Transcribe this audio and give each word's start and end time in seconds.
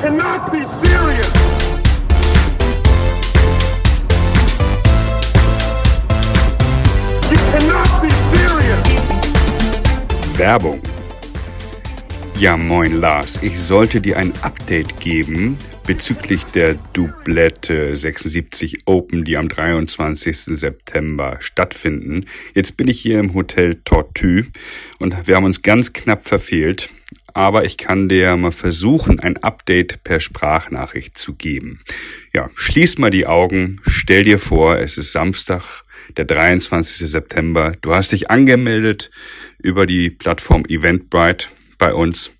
cannot 0.00 0.50
be 0.50 0.64
serious. 0.64 1.32
You 7.30 7.38
cannot 7.52 8.02
be 8.02 8.10
serious. 8.32 8.82
Werbung. 10.38 10.80
Ja, 12.38 12.56
moin 12.56 13.00
Lars. 13.00 13.38
Ich 13.42 13.58
sollte 13.60 14.00
dir 14.00 14.18
ein 14.18 14.32
Update 14.42 14.98
geben 15.00 15.56
bezüglich 15.86 16.44
der 16.44 16.76
Doublette 16.94 17.94
76 17.94 18.86
Open, 18.86 19.24
die 19.24 19.36
am 19.36 19.48
23. 19.48 20.36
September 20.56 21.36
stattfinden. 21.40 22.26
Jetzt 22.54 22.76
bin 22.76 22.88
ich 22.88 23.00
hier 23.00 23.20
im 23.20 23.34
Hotel 23.34 23.76
Tortue 23.84 24.46
und 24.98 25.26
wir 25.26 25.36
haben 25.36 25.44
uns 25.44 25.62
ganz 25.62 25.92
knapp 25.92 26.26
verfehlt. 26.26 26.90
Aber 27.34 27.64
ich 27.64 27.76
kann 27.76 28.08
dir 28.08 28.36
mal 28.36 28.52
versuchen, 28.52 29.18
ein 29.18 29.36
Update 29.38 30.04
per 30.04 30.20
Sprachnachricht 30.20 31.18
zu 31.18 31.34
geben. 31.34 31.80
Ja, 32.32 32.48
schließ 32.54 32.98
mal 32.98 33.10
die 33.10 33.26
Augen, 33.26 33.80
stell 33.86 34.22
dir 34.22 34.38
vor, 34.38 34.78
es 34.78 34.98
ist 34.98 35.12
Samstag, 35.12 35.82
der 36.16 36.26
23. 36.26 37.08
September. 37.08 37.72
Du 37.80 37.92
hast 37.94 38.12
dich 38.12 38.30
angemeldet 38.30 39.10
über 39.58 39.86
die 39.86 40.10
Plattform 40.10 40.64
Eventbrite 40.66 41.48
bei 41.76 41.92
uns 41.92 42.30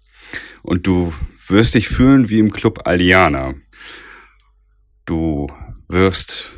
und 0.63 0.87
du 0.87 1.13
wirst 1.49 1.75
dich 1.75 1.89
fühlen 1.89 2.29
wie 2.31 2.39
im 2.39 2.53
Club 2.53 2.87
Aliana. 2.87 3.55
Du 5.07 5.49
wirst 5.89 6.51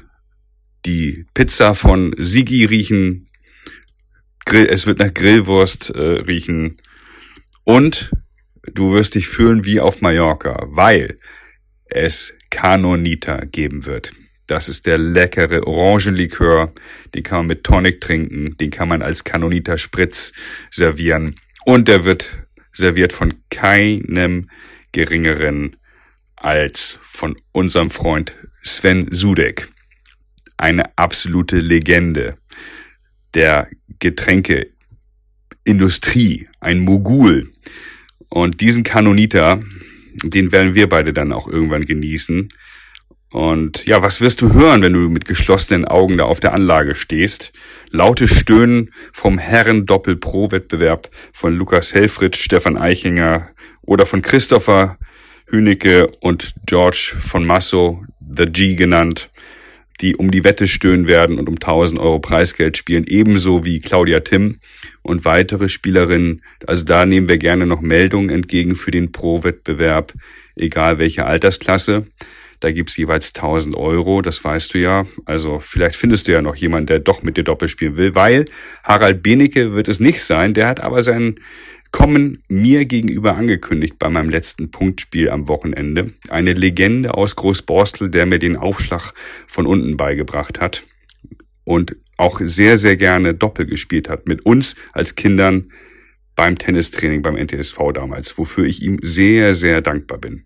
die 0.84 1.26
Pizza 1.34 1.74
von 1.74 2.14
Sigi 2.18 2.64
riechen, 2.64 3.28
es 4.48 4.86
wird 4.86 5.00
nach 5.00 5.12
Grillwurst 5.12 5.90
äh, 5.90 6.00
riechen 6.00 6.76
und 7.64 8.12
du 8.72 8.92
wirst 8.92 9.14
dich 9.14 9.28
fühlen 9.28 9.64
wie 9.64 9.80
auf 9.80 10.00
Mallorca, 10.00 10.66
weil 10.68 11.18
es 11.86 12.36
Canonita 12.50 13.44
geben 13.44 13.86
wird. 13.86 14.12
Das 14.46 14.68
ist 14.68 14.86
der 14.86 14.98
leckere 14.98 15.66
Orangenlikör, 15.66 16.72
den 17.14 17.22
kann 17.22 17.38
man 17.38 17.46
mit 17.48 17.64
Tonic 17.64 18.00
trinken, 18.00 18.56
den 18.58 18.70
kann 18.70 18.88
man 18.88 19.02
als 19.02 19.24
Canonita 19.24 19.76
Spritz 19.76 20.32
servieren 20.70 21.34
und 21.64 21.88
der 21.88 22.04
wird 22.04 22.46
serviert 22.72 23.12
von 23.12 23.34
keinem 23.50 24.48
geringeren 24.92 25.76
als 26.36 27.00
von 27.02 27.36
unserem 27.52 27.90
Freund 27.90 28.34
Sven 28.62 29.08
Sudek. 29.10 29.68
Eine 30.56 30.96
absolute 30.96 31.58
Legende 31.58 32.38
der 33.34 33.68
Getränkeindustrie, 33.98 36.48
ein 36.60 36.78
Mogul. 36.80 37.52
Und 38.28 38.60
diesen 38.60 38.82
Kanoniter, 38.82 39.60
den 40.22 40.52
werden 40.52 40.74
wir 40.74 40.88
beide 40.88 41.12
dann 41.12 41.32
auch 41.32 41.46
irgendwann 41.48 41.82
genießen. 41.82 42.48
Und 43.30 43.84
ja, 43.86 44.02
was 44.02 44.20
wirst 44.20 44.40
du 44.40 44.52
hören, 44.52 44.82
wenn 44.82 44.92
du 44.92 45.00
mit 45.08 45.26
geschlossenen 45.26 45.84
Augen 45.84 46.16
da 46.16 46.24
auf 46.24 46.40
der 46.40 46.54
Anlage 46.54 46.94
stehst? 46.94 47.52
Laute 47.90 48.28
Stöhnen 48.28 48.92
vom 49.12 49.38
Herren-Doppel-Pro-Wettbewerb 49.38 51.10
von 51.32 51.54
Lukas 51.54 51.94
Helfrich, 51.94 52.36
Stefan 52.36 52.76
Eichinger 52.76 53.50
oder 53.82 54.06
von 54.06 54.22
Christopher 54.22 54.96
Hünecke 55.48 56.08
und 56.20 56.54
George 56.66 57.14
von 57.20 57.44
Masso, 57.44 58.04
The 58.20 58.46
G 58.46 58.74
genannt, 58.74 59.30
die 60.00 60.16
um 60.16 60.30
die 60.30 60.44
Wette 60.44 60.68
stöhnen 60.68 61.06
werden 61.06 61.38
und 61.38 61.48
um 61.48 61.54
1000 61.54 62.00
Euro 62.00 62.18
Preisgeld 62.18 62.76
spielen, 62.76 63.04
ebenso 63.06 63.64
wie 63.64 63.80
Claudia 63.80 64.20
Timm 64.20 64.58
und 65.02 65.24
weitere 65.24 65.68
Spielerinnen. 65.68 66.42
Also 66.66 66.84
da 66.84 67.06
nehmen 67.06 67.28
wir 67.28 67.38
gerne 67.38 67.66
noch 67.66 67.80
Meldungen 67.80 68.30
entgegen 68.30 68.74
für 68.74 68.90
den 68.90 69.12
Pro-Wettbewerb, 69.12 70.12
egal 70.54 70.98
welche 70.98 71.24
Altersklasse. 71.26 72.06
Da 72.60 72.72
gibt's 72.72 72.96
jeweils 72.96 73.34
1000 73.34 73.76
Euro, 73.76 74.22
das 74.22 74.42
weißt 74.42 74.74
du 74.74 74.78
ja. 74.78 75.06
Also 75.26 75.58
vielleicht 75.58 75.96
findest 75.96 76.26
du 76.26 76.32
ja 76.32 76.42
noch 76.42 76.56
jemanden, 76.56 76.86
der 76.86 77.00
doch 77.00 77.22
mit 77.22 77.36
dir 77.36 77.44
Doppel 77.44 77.68
spielen 77.68 77.96
will, 77.96 78.14
weil 78.14 78.46
Harald 78.82 79.22
Benecke 79.22 79.74
wird 79.74 79.88
es 79.88 80.00
nicht 80.00 80.22
sein. 80.22 80.54
Der 80.54 80.68
hat 80.68 80.80
aber 80.80 81.02
sein 81.02 81.36
Kommen 81.96 82.42
mir 82.48 82.84
gegenüber 82.84 83.36
angekündigt 83.36 83.98
bei 83.98 84.10
meinem 84.10 84.28
letzten 84.28 84.70
Punktspiel 84.70 85.30
am 85.30 85.48
Wochenende. 85.48 86.12
Eine 86.28 86.52
Legende 86.52 87.14
aus 87.14 87.36
Großborstel, 87.36 88.10
der 88.10 88.26
mir 88.26 88.38
den 88.38 88.58
Aufschlag 88.58 89.14
von 89.46 89.66
unten 89.66 89.96
beigebracht 89.96 90.60
hat 90.60 90.84
und 91.64 91.96
auch 92.18 92.38
sehr, 92.44 92.76
sehr 92.76 92.98
gerne 92.98 93.32
Doppel 93.32 93.64
gespielt 93.64 94.10
hat 94.10 94.28
mit 94.28 94.44
uns 94.44 94.76
als 94.92 95.14
Kindern 95.14 95.72
beim 96.34 96.58
Tennistraining 96.58 97.22
beim 97.22 97.34
NTSV 97.34 97.78
damals, 97.94 98.36
wofür 98.36 98.66
ich 98.66 98.82
ihm 98.82 98.98
sehr, 99.00 99.54
sehr 99.54 99.80
dankbar 99.80 100.18
bin. 100.18 100.44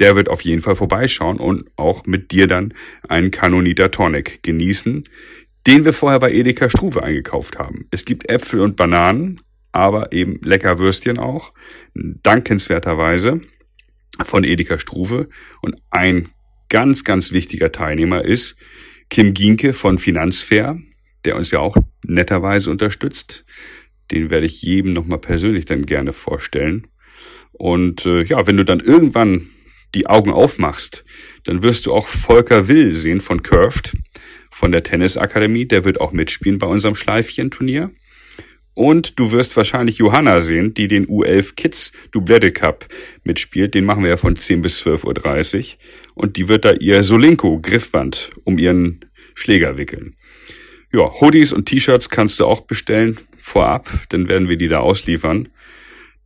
Der 0.00 0.16
wird 0.16 0.28
auf 0.28 0.40
jeden 0.40 0.62
Fall 0.62 0.74
vorbeischauen 0.74 1.38
und 1.38 1.70
auch 1.76 2.06
mit 2.06 2.32
dir 2.32 2.48
dann 2.48 2.74
einen 3.08 3.30
Canonita 3.30 3.86
Tonic 3.86 4.42
genießen, 4.42 5.04
den 5.64 5.84
wir 5.84 5.92
vorher 5.92 6.18
bei 6.18 6.32
Edeka 6.32 6.68
Struve 6.68 7.04
eingekauft 7.04 7.56
haben. 7.56 7.86
Es 7.92 8.04
gibt 8.04 8.28
Äpfel 8.28 8.62
und 8.62 8.74
Bananen 8.74 9.40
aber 9.72 10.12
eben 10.12 10.40
lecker 10.42 10.78
Würstchen 10.78 11.18
auch, 11.18 11.52
dankenswerterweise 11.94 13.40
von 14.24 14.44
Edeka 14.44 14.78
Struve. 14.78 15.28
Und 15.62 15.76
ein 15.90 16.30
ganz, 16.68 17.04
ganz 17.04 17.32
wichtiger 17.32 17.72
Teilnehmer 17.72 18.24
ist 18.24 18.56
Kim 19.10 19.34
Ginke 19.34 19.72
von 19.72 19.98
Finanzfair, 19.98 20.78
der 21.24 21.36
uns 21.36 21.50
ja 21.50 21.60
auch 21.60 21.76
netterweise 22.04 22.70
unterstützt. 22.70 23.44
Den 24.10 24.30
werde 24.30 24.46
ich 24.46 24.62
jedem 24.62 24.92
nochmal 24.92 25.18
persönlich 25.18 25.64
dann 25.64 25.86
gerne 25.86 26.12
vorstellen. 26.12 26.86
Und 27.52 28.06
äh, 28.06 28.22
ja, 28.24 28.46
wenn 28.46 28.56
du 28.56 28.64
dann 28.64 28.80
irgendwann 28.80 29.48
die 29.94 30.06
Augen 30.06 30.30
aufmachst, 30.30 31.04
dann 31.44 31.62
wirst 31.62 31.86
du 31.86 31.92
auch 31.92 32.06
Volker 32.06 32.68
Will 32.68 32.92
sehen 32.92 33.20
von 33.20 33.42
Curved, 33.42 33.96
von 34.50 34.72
der 34.72 34.82
Tennisakademie. 34.82 35.66
Der 35.66 35.84
wird 35.84 36.00
auch 36.00 36.12
mitspielen 36.12 36.58
bei 36.58 36.66
unserem 36.66 36.94
Schleifchen-Turnier. 36.94 37.90
Und 38.78 39.18
du 39.18 39.32
wirst 39.32 39.56
wahrscheinlich 39.56 39.98
Johanna 39.98 40.40
sehen, 40.40 40.72
die 40.72 40.86
den 40.86 41.04
U11 41.08 41.56
Kids 41.56 41.92
Doublette 42.12 42.52
Cup 42.52 42.86
mitspielt. 43.24 43.74
Den 43.74 43.84
machen 43.84 44.04
wir 44.04 44.10
ja 44.10 44.16
von 44.16 44.36
10 44.36 44.62
bis 44.62 44.86
12.30 44.86 45.58
Uhr. 45.58 45.78
Und 46.14 46.36
die 46.36 46.46
wird 46.46 46.64
da 46.64 46.74
ihr 46.74 47.02
Solinko 47.02 47.58
Griffband 47.60 48.30
um 48.44 48.56
ihren 48.56 49.04
Schläger 49.34 49.78
wickeln. 49.78 50.14
Ja, 50.92 51.10
Hoodies 51.20 51.50
und 51.50 51.66
T-Shirts 51.66 52.08
kannst 52.08 52.38
du 52.38 52.46
auch 52.46 52.60
bestellen 52.60 53.18
vorab. 53.36 53.90
Dann 54.10 54.28
werden 54.28 54.48
wir 54.48 54.56
die 54.56 54.68
da 54.68 54.78
ausliefern. 54.78 55.48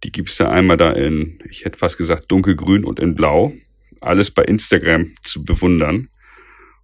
Die 0.05 0.13
gibt's 0.13 0.37
da 0.37 0.51
einmal 0.51 0.77
da 0.77 0.91
in, 0.91 1.39
ich 1.49 1.65
hätte 1.65 1.79
fast 1.79 1.97
gesagt, 1.97 2.31
dunkelgrün 2.31 2.85
und 2.85 3.01
in 3.01 3.15
blau. 3.15 3.55
Alles 4.03 4.31
bei 4.31 4.45
Instagram 4.45 5.15
zu 5.23 5.43
bewundern. 5.43 6.11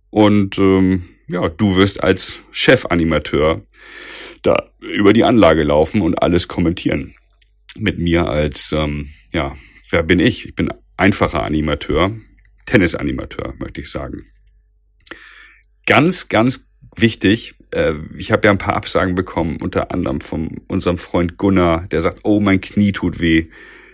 Und 0.09 0.57
ähm, 0.57 1.11
ja, 1.27 1.51
du 1.51 1.77
wirst 1.77 2.03
als 2.03 2.39
Chefanimateur 2.53 3.67
da 4.43 4.71
über 4.81 5.13
die 5.13 5.25
Anlage 5.25 5.63
laufen 5.63 6.01
und 6.01 6.23
alles 6.23 6.49
kommentieren. 6.49 7.15
Mit 7.77 7.99
mir 7.99 8.29
als, 8.29 8.73
ähm, 8.73 9.11
ja, 9.33 9.57
wer 9.91 10.03
bin 10.03 10.19
ich? 10.21 10.47
Ich 10.47 10.55
bin 10.55 10.71
einfacher 10.97 11.43
Animateur, 11.43 12.17
Tennisanimateur, 12.67 13.55
möchte 13.59 13.81
ich 13.81 13.91
sagen. 13.91 14.27
Ganz, 15.87 16.29
ganz 16.29 16.71
wichtig, 16.97 17.55
äh, 17.71 17.95
ich 18.17 18.33
habe 18.33 18.47
ja 18.47 18.51
ein 18.51 18.59
paar 18.59 18.77
Absagen 18.77 19.15
bekommen, 19.15 19.59
unter 19.61 19.91
anderem 19.91 20.21
von 20.21 20.61
unserem 20.69 20.99
Freund 20.99 21.37
Gunnar, 21.39 21.87
der 21.89 22.01
sagt, 22.01 22.21
oh, 22.25 22.41
mein 22.41 22.61
Knie 22.61 22.93
tut 22.93 23.21
weh. 23.21 23.49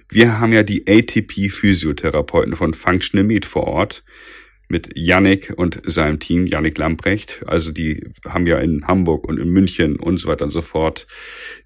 Wir 0.09 0.38
haben 0.38 0.53
ja 0.53 0.62
die 0.62 0.87
ATP-Physiotherapeuten 0.87 2.54
von 2.54 2.75
Functional 2.75 3.27
Med 3.27 3.47
vor 3.47 3.66
Ort 3.66 4.04
mit 4.69 4.91
Yannick 4.95 5.53
und 5.57 5.81
seinem 5.85 6.19
Team, 6.19 6.47
Yannick 6.47 6.79
Lamprecht. 6.79 7.43
Also 7.47 7.73
die 7.73 8.09
haben 8.27 8.47
ja 8.47 8.59
in 8.59 8.87
Hamburg 8.87 9.27
und 9.27 9.39
in 9.39 9.51
München 9.51 9.97
und 9.97 10.19
so 10.19 10.29
weiter 10.29 10.45
und 10.45 10.51
so 10.51 10.63
fort 10.63 11.07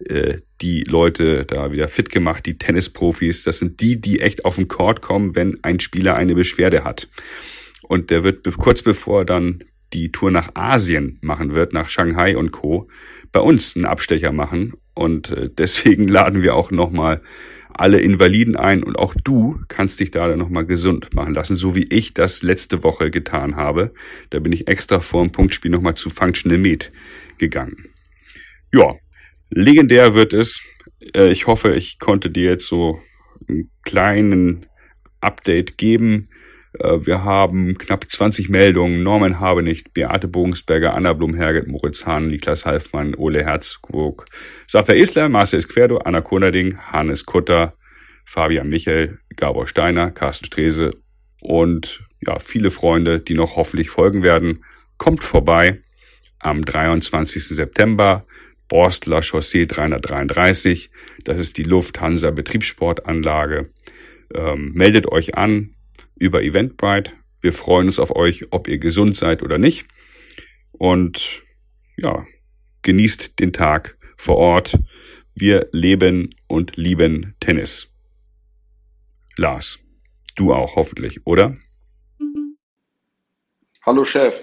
äh, 0.05 0.39
die 0.61 0.83
Leute 0.83 1.45
da 1.45 1.73
wieder 1.73 1.89
fit 1.89 2.11
gemacht, 2.11 2.45
die 2.47 2.59
Tennisprofis. 2.59 3.45
Das 3.45 3.59
sind 3.59 3.81
die, 3.81 4.01
die 4.01 4.21
echt 4.21 4.45
auf 4.45 4.57
den 4.57 4.69
Court 4.69 5.03
kommen, 5.03 5.37
wenn 5.37 5.63
ein 5.63 5.81
Spieler 5.81 6.17
eine 6.17 6.35
Beschwerde 6.35 6.85
hat. 6.85 7.09
Und 7.83 8.11
der 8.11 8.25
wird 8.25 8.45
kurz 8.59 8.83
bevor 8.83 9.25
dann 9.25 9.65
die 9.93 10.13
Tour 10.13 10.31
nach 10.31 10.51
Asien 10.55 11.19
machen 11.23 11.55
wird, 11.55 11.73
nach 11.73 11.89
Shanghai 11.89 12.37
und 12.37 12.53
Co., 12.53 12.89
bei 13.33 13.41
uns 13.41 13.77
einen 13.77 13.85
Abstecher 13.85 14.33
machen. 14.33 14.75
Und 14.95 15.31
äh, 15.31 15.51
deswegen 15.51 16.09
laden 16.09 16.43
wir 16.43 16.55
auch 16.55 16.71
nochmal 16.71 17.23
alle 17.79 18.01
Invaliden 18.01 18.57
ein 18.57 18.83
und 18.83 18.97
auch 18.97 19.15
du 19.25 19.61
kannst 19.69 20.01
dich 20.01 20.11
da 20.11 20.35
nochmal 20.37 20.67
gesund 20.67 21.15
machen 21.15 21.35
lassen, 21.35 21.57
so 21.57 21.75
wie 21.77 21.85
ich 21.85 22.13
das 22.13 22.43
letzte 22.43 22.83
Woche 22.83 23.11
getan 23.11 23.57
habe. 23.57 23.93
Da 24.31 24.41
bin 24.41 24.53
ich 24.53 24.69
extra 24.69 25.01
vor 25.01 25.23
dem 25.23 25.33
Punktspiel 25.33 25.71
nochmal 25.71 25.95
zu 25.95 26.11
Functional 26.11 26.59
Med 26.59 26.93
gegangen. 27.39 27.91
Ja, 28.73 28.95
legendär 29.51 30.15
wird 30.15 30.33
es. 30.33 30.61
Äh, 31.15 31.31
ich 31.31 31.47
hoffe, 31.47 31.75
ich 31.75 31.99
konnte 31.99 32.31
dir 32.31 32.51
jetzt 32.51 32.67
so 32.67 33.01
einen 33.49 33.71
kleinen 33.85 34.67
Update 35.21 35.79
geben. 35.79 36.29
Äh, 36.75 37.07
wir 37.07 37.25
haben 37.25 37.77
knapp 37.79 38.05
20 38.09 38.49
Meldungen. 38.49 39.03
Norman 39.03 39.41
Habenicht, 39.41 39.95
Beate 39.95 40.29
Bogensberger, 40.29 40.95
Anna 40.95 41.13
Blum, 41.13 41.35
Herget, 41.35 41.67
Moritz 41.67 42.07
Hahn, 42.07 42.27
Niklas 42.27 42.67
Halfmann, 42.67 43.15
Ole 43.15 43.45
Herzog, 43.45 44.27
Safra 44.67 44.95
Isler, 44.95 45.29
Marcel 45.29 45.59
Esquerdo, 45.59 45.99
Anna 45.99 46.21
Konerding, 46.21 46.79
Hannes 46.79 47.25
Kutter, 47.27 47.75
Fabian 48.25 48.69
Michel, 48.69 49.19
Gabor 49.37 49.67
Steiner, 49.67 50.11
Carsten 50.11 50.47
Strese 50.47 50.91
und 51.41 52.05
ja, 52.27 52.39
viele 52.41 52.71
Freunde, 52.71 53.21
die 53.21 53.35
noch 53.35 53.57
hoffentlich 53.57 53.91
folgen 53.91 54.23
werden. 54.23 54.65
Kommt 54.99 55.23
vorbei 55.23 55.83
am 56.41 56.63
23. 56.63 57.43
September, 57.49 58.27
Borstler 58.69 59.23
Chaussee 59.23 59.67
333. 59.67 60.91
Das 61.25 61.39
ist 61.39 61.57
die 61.59 61.63
Lufthansa 61.63 62.31
Betriebssportanlage. 62.31 63.71
Ähm, 64.35 64.73
meldet 64.75 65.07
euch 65.07 65.37
an 65.37 65.75
über 66.19 66.43
Eventbrite. 66.43 67.13
Wir 67.41 67.53
freuen 67.53 67.87
uns 67.87 67.99
auf 67.99 68.15
euch, 68.15 68.53
ob 68.53 68.69
ihr 68.69 68.79
gesund 68.79 69.17
seid 69.17 69.43
oder 69.43 69.59
nicht. 69.59 69.87
Und 70.73 71.43
ja, 71.97 72.27
genießt 72.83 73.39
den 73.39 73.53
Tag 73.53 73.97
vor 74.17 74.37
Ort. 74.37 74.79
Wir 75.35 75.69
leben 75.73 76.31
und 76.49 76.77
lieben 76.77 77.35
Tennis. 77.41 77.93
Lars, 79.37 79.79
du 80.35 80.53
auch 80.53 80.75
hoffentlich, 80.75 81.27
oder? 81.27 81.55
Hallo 83.87 84.05
Chef. 84.05 84.35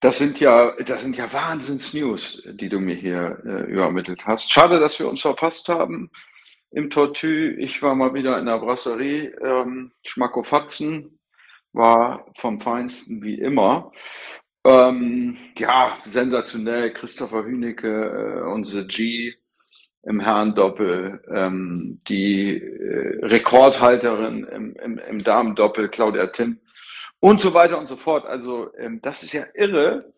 Das 0.00 0.18
sind 0.18 0.40
ja, 0.40 0.74
das 0.84 1.02
sind 1.02 1.16
ja 1.16 1.32
Wahnsinns-News, 1.32 2.42
die 2.54 2.68
du 2.68 2.78
mir 2.78 2.94
hier 2.94 3.38
äh, 3.46 3.70
übermittelt 3.70 4.26
hast. 4.26 4.50
Schade, 4.50 4.78
dass 4.78 4.98
wir 4.98 5.08
uns 5.08 5.22
verpasst 5.22 5.68
haben 5.68 6.10
im 6.74 6.90
Tortue. 6.90 7.52
Ich 7.52 7.82
war 7.82 7.94
mal 7.94 8.14
wieder 8.14 8.38
in 8.38 8.46
der 8.46 8.58
Brasserie. 8.58 9.32
Ähm, 9.40 9.92
Schmackofatzen 10.04 11.18
war 11.72 12.26
vom 12.36 12.60
Feinsten 12.60 13.22
wie 13.22 13.38
immer. 13.38 13.92
Ähm, 14.64 15.36
ja, 15.56 15.96
sensationell. 16.04 16.92
Christopher 16.92 17.44
Hünecke, 17.44 18.42
äh, 18.42 18.50
unsere 18.50 18.86
G 18.86 19.34
im 20.02 20.20
Herrendoppel, 20.20 21.22
ähm, 21.32 22.00
die 22.08 22.58
äh, 22.58 23.24
Rekordhalterin 23.24 24.44
im, 24.44 24.76
im, 24.76 24.98
im 24.98 25.24
Damendoppel, 25.24 25.88
Claudia 25.88 26.26
Timm 26.26 26.60
und 27.20 27.40
so 27.40 27.54
weiter 27.54 27.78
und 27.78 27.86
so 27.86 27.96
fort. 27.96 28.26
Also 28.26 28.74
ähm, 28.76 29.00
das 29.00 29.22
ist 29.22 29.32
ja 29.32 29.44
irre, 29.54 30.12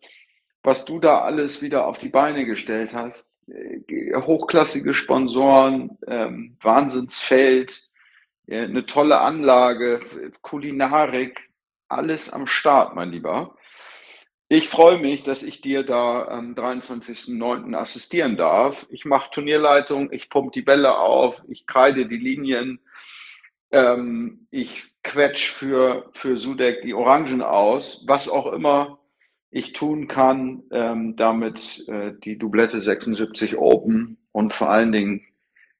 was 0.63 0.85
du 0.85 0.99
da 0.99 1.21
alles 1.21 1.61
wieder 1.61 1.87
auf 1.87 1.99
die 1.99 2.09
Beine 2.09 2.45
gestellt 2.45 2.93
hast. 2.93 3.36
Äh, 3.47 4.13
hochklassige 4.15 4.93
Sponsoren, 4.93 5.97
ähm, 6.07 6.57
Wahnsinnsfeld, 6.61 7.87
äh, 8.47 8.63
eine 8.63 8.85
tolle 8.85 9.21
Anlage, 9.21 10.01
Kulinarik, 10.41 11.49
alles 11.87 12.29
am 12.29 12.47
Start, 12.47 12.95
mein 12.95 13.11
Lieber. 13.11 13.55
Ich 14.49 14.69
freue 14.69 14.97
mich, 14.97 15.23
dass 15.23 15.43
ich 15.43 15.61
dir 15.61 15.83
da 15.83 16.25
am 16.27 16.55
23.09. 16.55 17.75
assistieren 17.75 18.37
darf. 18.37 18.85
Ich 18.89 19.05
mache 19.05 19.29
Turnierleitung, 19.31 20.11
ich 20.11 20.29
pumpe 20.29 20.51
die 20.51 20.61
Bälle 20.61 20.97
auf, 20.97 21.43
ich 21.49 21.65
kreide 21.65 22.05
die 22.05 22.17
Linien, 22.17 22.79
ähm, 23.71 24.47
ich 24.49 24.85
quetsch 25.03 25.51
für, 25.51 26.09
für 26.13 26.37
Sudek 26.37 26.81
die 26.81 26.93
Orangen 26.93 27.41
aus, 27.41 28.03
was 28.07 28.29
auch 28.29 28.51
immer 28.53 28.96
ich 29.49 29.73
tun 29.73 30.07
kann, 30.07 30.63
ähm, 30.71 31.15
damit 31.15 31.87
äh, 31.87 32.13
die 32.23 32.37
Doublette 32.37 32.81
76 32.81 33.57
Open 33.57 34.17
und 34.31 34.53
vor 34.53 34.69
allen 34.69 34.91
Dingen 34.91 35.25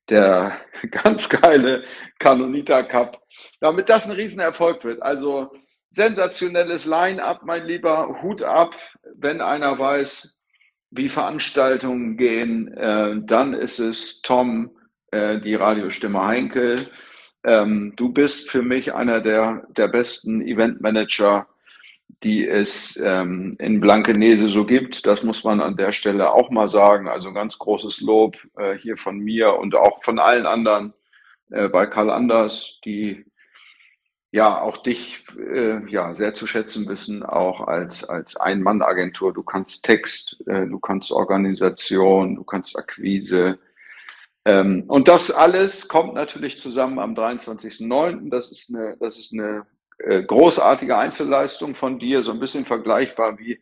der 0.10 0.58
ganz 0.92 1.30
geile 1.30 1.84
Canonita 2.19 2.84
Cup, 2.84 3.22
damit 3.60 3.90
das 3.90 4.10
ein 4.10 4.16
Riesenerfolg 4.16 4.84
wird. 4.84 5.02
Also 5.02 5.52
sensationelles 5.90 6.86
Line-up, 6.86 7.42
mein 7.44 7.66
Lieber, 7.66 8.22
Hut 8.22 8.42
ab, 8.42 8.75
wenn 9.16 9.42
einer 9.42 9.78
weiß, 9.78 10.42
wie 10.92 11.10
Veranstaltungen 11.10 12.18
gehen, 12.18 12.74
äh, 12.74 13.16
dann 13.22 13.54
ist 13.54 13.80
es 13.80 14.22
Tom, 14.22 14.72
äh, 15.12 15.40
die 15.40 15.56
Radiostimme 15.56 16.25
Heinkel. 16.25 16.90
Ähm, 17.44 17.94
du 17.96 18.12
bist 18.12 18.50
für 18.50 18.62
mich 18.62 18.94
einer 18.94 19.22
der, 19.22 19.68
der 19.69 19.88
besten 19.88 20.42
Eventmanager, 20.42 21.48
die 22.24 22.48
es 22.48 22.98
ähm, 22.98 23.54
in 23.59 23.80
Blankenese 23.80 24.48
so 24.48 24.65
gibt. 24.65 25.06
Das 25.06 25.24
muss 25.24 25.44
man 25.44 25.62
an 25.62 25.77
der 25.77 25.92
Stelle 25.92 26.31
auch 26.31 26.50
mal 26.50 26.68
sagen. 26.68 27.07
Also 27.07 27.33
ganz 27.33 27.57
großes 27.57 28.01
Lob 28.01 28.38
äh, 28.57 28.75
hier 28.75 28.98
von 28.98 29.19
mir 29.19 29.54
und 29.56 29.75
auch 29.75 30.04
von 30.04 30.19
allen 30.19 30.45
anderen 30.45 30.94
äh, 31.51 31.68
bei 31.69 31.86
Karl 31.86 32.09
Anders, 32.09 32.80
die 32.83 33.25
ja 34.31 34.62
auch 34.62 34.77
dich 34.77 35.25
äh, 35.38 35.89
ja 35.89 36.13
sehr 36.13 36.33
zu 36.33 36.48
schätzen 36.48 36.88
wissen, 36.88 37.24
auch 37.24 37.62
als 37.62 38.04
als 38.04 38.36
Ein-Mann-Agentur. 38.36 39.33
Du 39.33 39.44
kannst 39.44 39.86
Text, 39.86 40.44
äh, 40.48 40.68
du 40.68 40.80
kannst 40.80 41.12
Organisation, 41.12 42.36
du 42.36 42.44
kannst 42.44 42.77
Akquise, 42.77 43.59
ähm, 44.48 44.86
und 44.88 45.09
das 45.09 45.30
alles 45.30 45.89
kommt 45.89 46.13
natürlich 46.13 46.57
zusammen 46.57 47.00
am 47.00 47.15
23.09. 47.15 48.30
Das 48.30 48.50
ist 48.50 48.74
eine, 48.74 48.95
das 48.98 49.18
ist 49.18 49.33
eine 49.33 49.65
äh, 50.00 50.24
großartige 50.24 50.98
Einzelleistung 50.98 51.76
von 51.76 52.00
dir, 52.00 52.24
so 52.24 52.32
ein 52.32 52.40
bisschen 52.40 52.66
vergleichbar 52.66 53.38
wie 53.40 53.60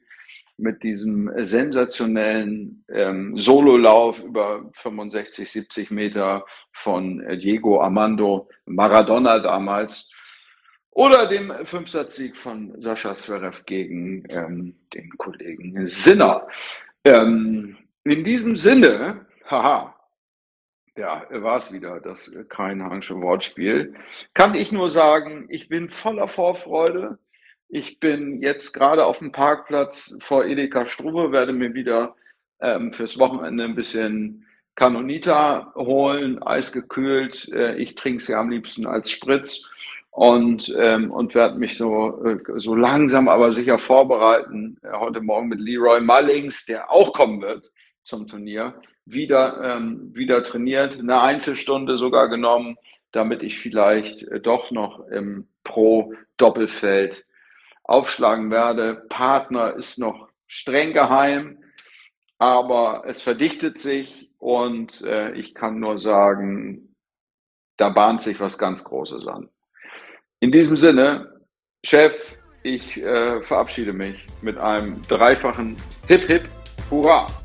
mit 0.58 0.84
diesem 0.84 1.32
sensationellen 1.38 2.86
ähm, 2.90 3.36
Sololauf 3.36 4.24
über 4.24 4.70
65, 4.74 5.52
70 5.52 5.92
Meter 5.92 6.46
von 6.72 7.24
Diego 7.40 7.82
Armando 7.82 8.50
Maradona 8.66 9.40
damals 9.40 10.12
oder 10.92 11.28
dem 11.28 11.54
Fünfsatzsieg 11.64 12.38
von 12.38 12.81
Sascha 12.81 13.14
Zverev 13.14 13.66
gegen 13.66 14.24
ähm, 14.30 14.76
den 14.94 15.10
Kollegen 15.18 15.86
Sinner. 15.86 16.48
Ähm, 17.04 17.78
in 18.06 18.24
diesem 18.24 18.56
Sinne, 18.56 19.26
haha, 19.50 19.94
ja, 20.97 21.25
war 21.30 21.57
es 21.57 21.74
wieder, 21.74 22.00
das 22.00 22.33
Kreinhansche 22.50 23.19
Wortspiel. 23.21 23.95
Kann 24.33 24.56
ich 24.56 24.71
nur 24.71 24.89
sagen, 24.89 25.45
ich 25.50 25.68
bin 25.68 25.89
voller 25.89 26.27
Vorfreude. 26.27 27.18
Ich 27.68 28.00
bin 28.00 28.42
jetzt 28.42 28.74
gerade 28.74 29.06
auf 29.06 29.19
dem 29.19 29.31
Parkplatz 29.31 30.18
vor 30.21 30.45
Edeka 30.45 30.86
Struve, 30.86 31.31
werde 31.31 31.51
mir 31.51 31.74
wieder 31.74 32.15
ähm, 32.62 32.94
fürs 32.94 33.18
Wochenende 33.18 33.65
ein 33.65 33.75
bisschen 33.75 34.45
Canonita 34.75 35.74
holen, 35.75 36.42
eisgekühlt. 36.42 37.50
Äh, 37.51 37.75
ich 37.75 37.95
trinke 37.95 38.24
sie 38.24 38.36
am 38.36 38.50
liebsten 38.50 38.86
als 38.86 39.09
Spritz 39.12 39.63
und, 40.12 40.74
ähm, 40.77 41.12
und 41.12 41.36
werde 41.36 41.57
mich 41.57 41.77
so, 41.77 42.24
äh, 42.24 42.38
so 42.56 42.75
langsam 42.75 43.27
aber 43.27 43.51
sicher 43.51 43.80
vorbereiten. 43.80 44.77
Äh, 44.81 44.94
heute 44.94 45.19
Morgen 45.19 45.50
mit 45.50 45.59
Leroy 45.59 46.00
Mullings, 46.00 46.65
der 46.65 46.89
auch 46.92 47.12
kommen 47.12 47.42
wird 47.42 47.71
zum 48.06 48.28
Turnier 48.28 48.81
wieder, 49.06 49.62
ähm, 49.62 50.16
wieder 50.16 50.44
trainiert, 50.44 50.98
eine 50.98 51.22
Einzelstunde 51.22 51.98
sogar 51.98 52.30
genommen, 52.30 52.78
damit 53.12 53.44
ich 53.44 53.60
vielleicht 53.60 54.24
äh, 54.24 54.40
doch 54.40 54.72
noch 54.72 55.07
im 55.07 55.47
Pro-Doppelfeld 55.64 57.26
aufschlagen 57.83 58.52
werde. 58.52 59.06
Partner 59.09 59.74
ist 59.74 60.00
noch 60.00 60.30
streng 60.47 60.94
geheim, 60.94 61.64
aber 62.38 63.04
es 63.07 63.21
verdichtet 63.21 63.78
sich 63.78 64.31
und 64.38 65.02
äh, 65.02 65.31
ich 65.33 65.54
kann 65.54 65.80
nur 65.80 65.97
sagen, 65.97 66.95
da 67.78 67.90
bahnt 67.90 68.21
sich 68.21 68.40
was 68.40 68.57
ganz 68.57 68.83
Großes 68.83 69.28
an. 69.28 69.50
In 70.40 70.52
diesem 70.52 70.76
Sinne, 70.76 71.42
Chef, 71.83 72.16
ich 72.64 72.97
äh, 72.97 73.42
verabschiede 73.44 73.94
mich 73.94 74.26
mit 74.42 74.57
einem 74.57 75.02
dreifachen 75.04 75.78
Hip 76.07 76.24
Hip 76.28 76.50
Hurra! 76.90 77.44